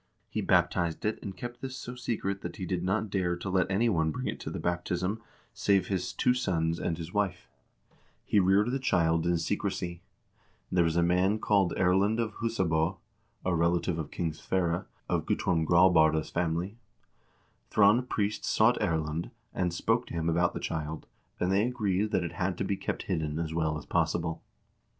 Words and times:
He 0.31 0.41
baptized 0.41 1.05
it 1.05 1.19
and 1.21 1.37
kept 1.37 1.61
this 1.61 1.77
so 1.77 1.93
secret 1.93 2.41
that 2.41 2.55
he 2.55 2.65
did 2.65 2.81
not 2.83 3.11
dare 3.11 3.35
to 3.35 3.49
let 3.51 3.69
any 3.69 3.87
one 3.87 4.09
bring 4.09 4.25
it 4.25 4.39
to 4.39 4.49
the 4.49 4.57
baptism, 4.57 5.21
save 5.53 5.89
his 5.89 6.11
two 6.11 6.33
sons 6.33 6.79
and 6.79 6.97
his 6.97 7.13
wife. 7.13 7.45
KING 7.45 7.45
HAAKON 7.45 7.77
HAAKONSSON 7.77 7.79
AND 7.79 7.81
SKULE 7.83 7.99
JARL 7.99 8.47
411 8.47 8.47
He 8.47 8.49
reared 8.49 8.71
the 8.71 8.87
child 9.23 9.27
in 9.27 9.37
secrecy. 9.37 10.01
There 10.71 10.83
was 10.83 10.95
a 10.95 11.03
man 11.03 11.37
called 11.37 11.73
Erlend 11.77 12.19
of 12.19 12.33
Husab0, 12.37 12.97
a 13.45 13.55
relative 13.55 13.99
of 13.99 14.09
King 14.09 14.33
Sverre, 14.33 14.87
of 15.07 15.27
Guttorm 15.27 15.67
Graabarde's 15.67 16.31
family. 16.31 16.79
Thrond 17.69 18.09
Priest 18.09 18.43
sought 18.43 18.79
Erlend, 18.81 19.29
and 19.53 19.71
spoke 19.71 20.07
to 20.07 20.15
him 20.15 20.27
about 20.29 20.55
the 20.55 20.59
child, 20.59 21.05
and 21.39 21.51
they 21.51 21.67
agreed 21.67 22.09
that 22.09 22.23
it 22.23 22.31
had 22.31 22.57
to 22.57 22.63
be 22.63 22.75
kept 22.75 23.03
hidden 23.03 23.37
as 23.37 23.53
well 23.53 23.77
as 23.77 23.85
possible. 23.85 24.41